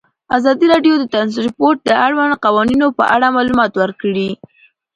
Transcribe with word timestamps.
ازادي 0.37 0.65
راډیو 0.73 0.93
د 0.99 1.03
ترانسپورټ 1.13 1.77
د 1.83 1.89
اړونده 2.05 2.37
قوانینو 2.45 2.87
په 2.97 3.03
اړه 3.15 3.27
معلومات 3.37 3.71
ورکړي. 3.77 4.29